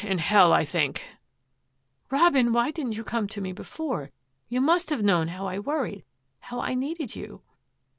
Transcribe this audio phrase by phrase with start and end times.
[0.03, 1.03] In Hell, I think!''
[2.09, 4.09] "Robin, why didn't you come to me before?
[4.49, 6.03] You must have known how I worried,
[6.41, 7.43] how I needed you